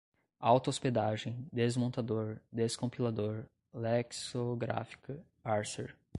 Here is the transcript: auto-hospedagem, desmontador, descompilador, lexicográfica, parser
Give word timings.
auto-hospedagem, 0.39 1.47
desmontador, 1.53 2.41
descompilador, 2.51 3.45
lexicográfica, 3.71 5.23
parser 5.43 5.95